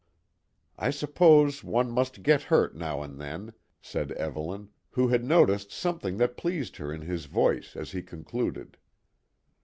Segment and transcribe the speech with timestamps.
[0.79, 3.53] "I suppose one must get hurt now and then,"
[3.83, 8.77] said Evelyn, who had noticed something that pleased her in his voice as he concluded.